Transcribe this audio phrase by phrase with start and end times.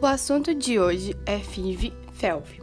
[0.00, 2.62] O assunto de hoje é FIV-FeLV,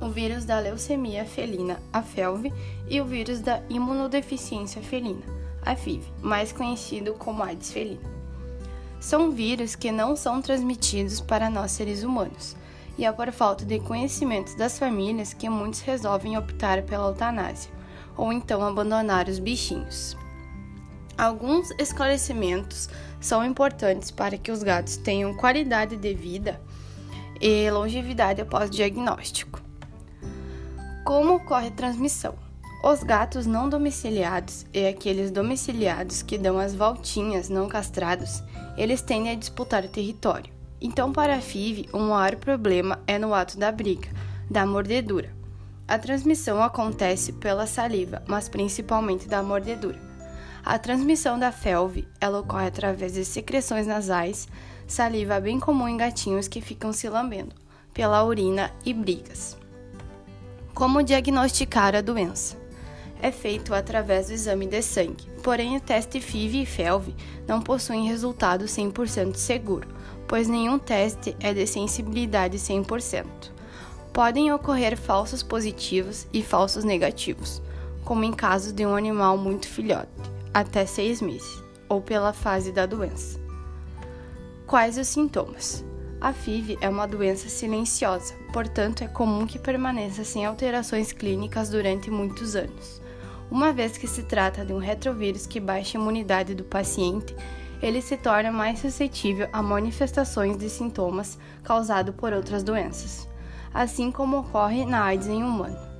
[0.00, 2.50] o vírus da leucemia felina, a FeLV,
[2.88, 5.20] e o vírus da imunodeficiência felina,
[5.60, 8.00] a FIV, mais conhecido como AIDS felina.
[8.98, 12.56] São vírus que não são transmitidos para nós seres humanos,
[12.96, 17.70] e é por falta de conhecimento das famílias que muitos resolvem optar pela eutanásia,
[18.16, 20.16] ou então abandonar os bichinhos.
[21.18, 22.88] Alguns esclarecimentos
[23.20, 26.60] são importantes para que os gatos tenham qualidade de vida
[27.40, 29.60] e longevidade após diagnóstico.
[31.04, 32.36] Como ocorre a transmissão?
[32.84, 38.40] Os gatos não domiciliados e aqueles domiciliados que dão as voltinhas não castrados,
[38.76, 40.52] eles tendem a disputar o território.
[40.80, 44.08] Então, para a FIV, o maior problema é no ato da briga,
[44.48, 45.34] da mordedura.
[45.88, 50.07] A transmissão acontece pela saliva, mas principalmente da mordedura.
[50.68, 54.46] A transmissão da FeLV ela ocorre através de secreções nasais,
[54.86, 57.56] saliva bem comum em gatinhos que ficam se lambendo,
[57.94, 59.56] pela urina e brigas.
[60.74, 62.54] Como diagnosticar a doença?
[63.22, 67.14] É feito através do exame de sangue, porém o teste FIV e FeLV
[67.46, 69.88] não possuem resultado 100% seguro,
[70.28, 73.24] pois nenhum teste é de sensibilidade 100%.
[74.12, 77.62] Podem ocorrer falsos positivos e falsos negativos,
[78.04, 82.84] como em caso de um animal muito filhote até seis meses, ou pela fase da
[82.84, 83.38] doença.
[84.66, 85.84] Quais os sintomas?
[86.20, 92.10] A FIV é uma doença silenciosa, portanto, é comum que permaneça sem alterações clínicas durante
[92.10, 93.00] muitos anos.
[93.48, 97.36] Uma vez que se trata de um retrovírus que baixa a imunidade do paciente,
[97.80, 103.28] ele se torna mais suscetível a manifestações de sintomas causados por outras doenças,
[103.72, 105.97] assim como ocorre na AIDS em humano.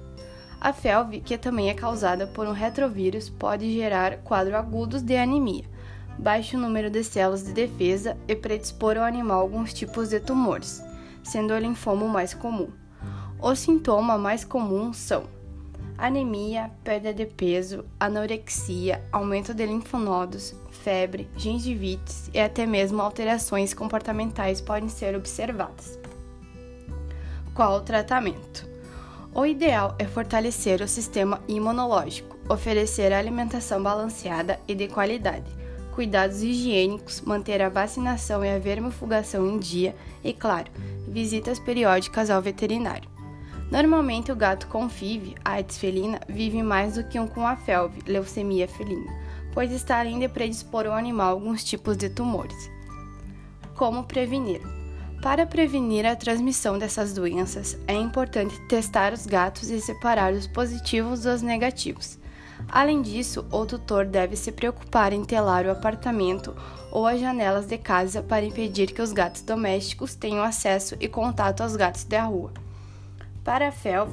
[0.61, 5.65] A FeLV, que também é causada por um retrovírus, pode gerar quadros agudos de anemia,
[6.19, 10.83] baixo número de células de defesa e predispor ao animal alguns tipos de tumores,
[11.23, 12.69] sendo o linfoma o mais comum.
[13.41, 15.25] Os sintomas mais comuns são
[15.97, 24.61] anemia, perda de peso, anorexia, aumento de linfonodos, febre, gengivites e até mesmo alterações comportamentais
[24.61, 25.99] podem ser observadas.
[27.55, 28.78] Qual o tratamento?
[29.35, 35.51] O ideal é fortalecer o sistema imunológico, oferecer alimentação balanceada e de qualidade,
[35.95, 39.95] cuidados higiênicos, manter a vacinação e a vermifugação em dia
[40.25, 40.71] e, claro,
[41.07, 43.09] visitas periódicas ao veterinário.
[43.71, 47.99] Normalmente, o gato com FIV, AIDS felina, vive mais do que um com a FeLV,
[48.07, 49.13] leucemia felina,
[49.53, 52.71] pois está além de predispor o animal a alguns tipos de tumores.
[53.75, 54.78] Como prevenir?
[55.23, 61.23] Para prevenir a transmissão dessas doenças, é importante testar os gatos e separar os positivos
[61.23, 62.19] dos negativos.
[62.69, 66.57] Além disso, o tutor deve se preocupar em telar o apartamento
[66.93, 71.63] ou as janelas de casa para impedir que os gatos domésticos tenham acesso e contato
[71.63, 72.53] aos gatos da rua.
[73.43, 74.13] Para a FeLV,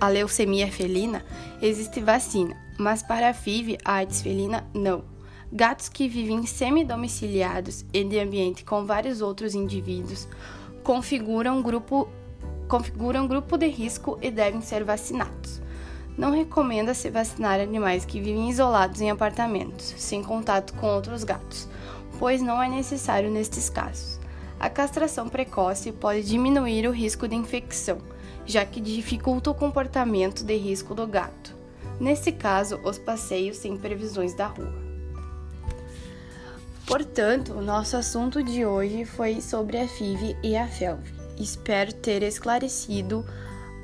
[0.00, 1.24] a leucemia felina,
[1.60, 5.15] existe vacina, mas para a FIV, a AIDS felina, não.
[5.56, 10.28] Gatos que vivem semi-domiciliados e de ambiente com vários outros indivíduos
[10.84, 12.10] configuram grupo,
[12.68, 15.62] configuram grupo de risco e devem ser vacinados.
[16.14, 21.66] Não recomenda-se vacinar animais que vivem isolados em apartamentos, sem contato com outros gatos,
[22.18, 24.20] pois não é necessário nestes casos.
[24.60, 27.96] A castração precoce pode diminuir o risco de infecção,
[28.44, 31.56] já que dificulta o comportamento de risco do gato.
[31.98, 34.85] Nesse caso, os passeios sem previsões da rua.
[36.86, 41.02] Portanto, o nosso assunto de hoje foi sobre a FIV e a FELV.
[41.36, 43.24] Espero ter esclarecido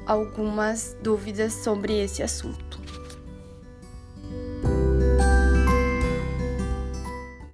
[0.07, 2.82] algumas dúvidas sobre esse assunto.